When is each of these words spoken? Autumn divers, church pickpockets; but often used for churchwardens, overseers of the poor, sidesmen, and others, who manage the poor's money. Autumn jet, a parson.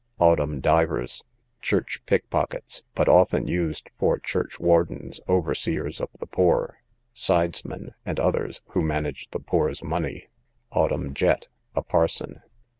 Autumn 0.19 0.59
divers, 0.61 1.23
church 1.61 2.01
pickpockets; 2.07 2.81
but 2.95 3.07
often 3.07 3.47
used 3.47 3.91
for 3.99 4.17
churchwardens, 4.17 5.19
overseers 5.29 6.01
of 6.01 6.09
the 6.19 6.25
poor, 6.25 6.79
sidesmen, 7.13 7.93
and 8.03 8.19
others, 8.19 8.61
who 8.69 8.81
manage 8.81 9.29
the 9.29 9.37
poor's 9.39 9.83
money. 9.83 10.27
Autumn 10.71 11.13
jet, 11.13 11.49
a 11.75 11.83
parson. 11.83 12.41